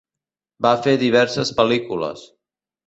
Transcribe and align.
Va 0.67 0.71
fer 0.87 0.95
diverses 1.03 1.55
pel·lícules. 1.61 2.29